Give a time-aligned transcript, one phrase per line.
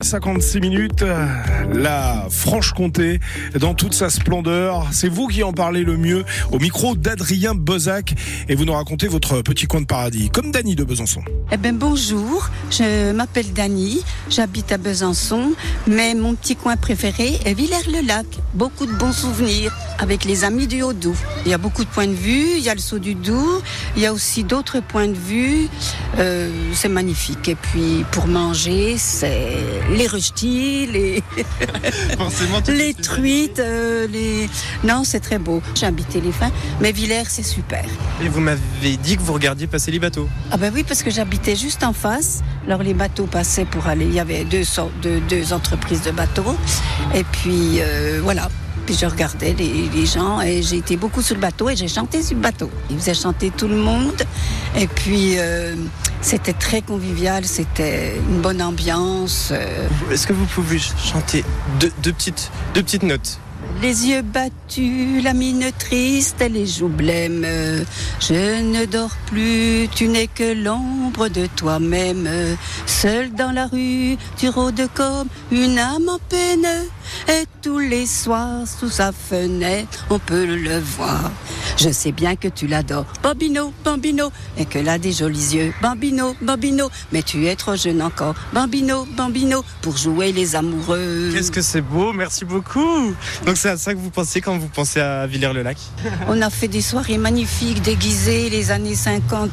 [0.00, 1.04] 56 minutes,
[1.72, 3.18] la Franche-Comté
[3.58, 4.86] dans toute sa splendeur.
[4.92, 8.14] C'est vous qui en parlez le mieux au micro d'Adrien Bozac
[8.48, 11.22] et vous nous racontez votre petit coin de paradis, comme Dany de Besançon.
[11.50, 14.00] Eh ben bonjour, je m'appelle Dany,
[14.30, 15.54] j'habite à Besançon,
[15.88, 18.26] mais mon petit coin préféré est Villers-le-Lac.
[18.54, 21.16] Beaucoup de bons souvenirs avec les amis du Haut-Doubs.
[21.44, 23.62] Il y a beaucoup de points de vue, il y a le saut du Doubs,
[23.96, 25.68] il y a aussi d'autres points de vue.
[26.18, 27.48] Euh, c'est magnifique.
[27.48, 29.56] Et puis pour manger, c'est
[29.90, 31.22] les röstis, les,
[32.68, 34.48] les truites, euh, les...
[34.84, 35.62] Non, c'est très beau.
[35.74, 37.84] J'ai habité les fins, mais Villers, c'est super.
[38.22, 40.28] Et vous m'avez dit que vous regardiez passer les bateaux.
[40.50, 42.40] Ah ben oui, parce que j'habitais juste en face.
[42.66, 44.04] Alors les bateaux passaient pour aller.
[44.04, 44.62] Il y avait deux,
[45.28, 46.56] deux entreprises de bateaux.
[47.14, 48.48] Et puis euh, voilà.
[48.88, 52.22] Puis je regardais les, gens et j'ai été beaucoup sur le bateau et j'ai chanté
[52.22, 52.70] sur le bateau.
[52.88, 54.22] Ils faisaient chanter tout le monde.
[54.78, 55.74] Et puis euh,
[56.22, 59.50] c'était très convivial, c'était une bonne ambiance.
[59.52, 61.44] euh, Est-ce que vous pouvez chanter
[61.78, 63.38] deux petites, deux petites notes?
[63.82, 67.46] Les yeux battus, la mine triste et les joues blêmes.
[68.20, 72.28] Je ne dors plus, tu n'es que l'ombre de toi-même.
[72.86, 76.66] Seul dans la rue, tu rôdes comme une âme en peine.
[77.28, 81.30] Et tous les soirs, sous sa fenêtre, on peut le voir.
[81.76, 86.34] Je sais bien que tu l'adores, Bambino, Bambino, et qu'elle a des jolis yeux, Bambino,
[86.42, 86.90] Bambino.
[87.12, 91.30] Mais tu es trop jeune encore, Bambino, Bambino, pour jouer les amoureux.
[91.32, 93.14] Qu'est-ce que c'est beau, merci beaucoup
[93.58, 95.76] c'est à ça que vous pensez quand vous pensez à Villers-le-Lac?
[96.28, 99.50] On a fait des soirées magnifiques, déguisées, les années 50.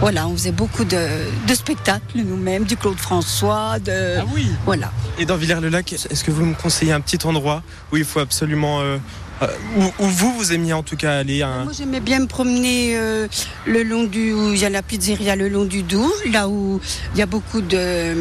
[0.00, 1.06] Voilà, on faisait beaucoup de,
[1.46, 4.16] de spectacles nous-mêmes, du Claude François, de...
[4.18, 4.48] Ah oui?
[4.66, 4.90] Voilà.
[5.18, 8.80] Et dans Villers-le-Lac, est-ce que vous me conseillez un petit endroit où il faut absolument...
[8.80, 8.98] euh,
[9.42, 11.44] euh, où, où vous, vous aimiez en tout cas aller.
[11.64, 13.28] Moi, j'aimais bien me promener euh,
[13.66, 14.32] le long du...
[14.32, 16.80] où il y a la pizzeria le long du Doubs, là où
[17.14, 18.14] il y a beaucoup de,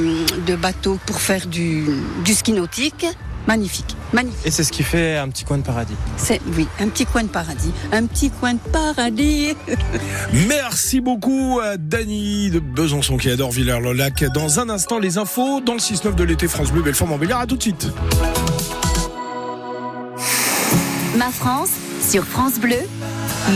[0.46, 1.86] de bateaux pour faire du,
[2.24, 3.06] du ski nautique.
[3.48, 4.46] Magnifique, magnifique.
[4.46, 5.96] Et c'est ce qui fait un petit coin de paradis.
[6.18, 7.72] C'est, oui, un petit coin de paradis.
[7.92, 9.56] Un petit coin de paradis.
[10.48, 14.24] Merci beaucoup à Dany de Besançon qui adore Villers-le-Lac.
[14.34, 17.42] Dans un instant, les infos dans le 6-9 de l'été France Bleu, Belfort-Montbéliard.
[17.42, 17.88] À tout de suite.
[21.18, 21.70] Ma France
[22.02, 22.80] sur France Bleu,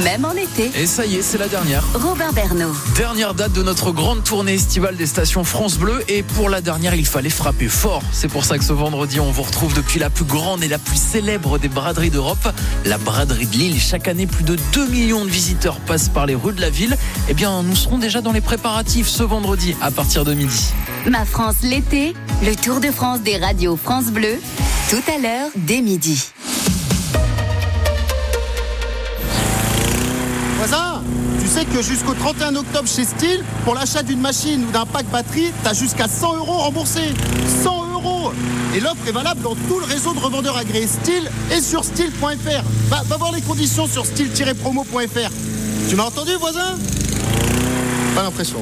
[0.04, 0.72] même en été.
[0.76, 1.84] Et ça y est, c'est la dernière.
[1.94, 2.74] Robin Bernot.
[2.96, 6.04] Dernière date de notre grande tournée estivale des stations France Bleu.
[6.08, 8.02] Et pour la dernière, il fallait frapper fort.
[8.12, 10.80] C'est pour ça que ce vendredi, on vous retrouve depuis la plus grande et la
[10.80, 12.48] plus célèbre des braderies d'Europe,
[12.86, 13.80] la braderie de Lille.
[13.80, 16.98] Chaque année, plus de 2 millions de visiteurs passent par les rues de la ville.
[17.30, 20.74] Eh bien, nous serons déjà dans les préparatifs ce vendredi à partir de midi.
[21.10, 24.40] Ma France l'été, le Tour de France des radios France Bleu,
[24.90, 26.32] tout à l'heure dès midi.
[31.60, 35.52] Tu que jusqu'au 31 octobre chez Steel, pour l'achat d'une machine ou d'un pack batterie,
[35.64, 37.14] t'as jusqu'à 100 euros remboursés.
[37.64, 38.32] 100 euros
[38.76, 42.64] Et l'offre est valable dans tout le réseau de revendeurs agréés Steel et sur steel.fr.
[42.90, 45.32] Va, voir les conditions sur steel-promo.fr.
[45.90, 46.76] Tu m'as entendu, voisin?
[48.16, 48.60] Pas l'impression.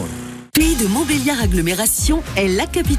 [0.54, 2.94] Pays de Montbéliard Agglomération est la capitale.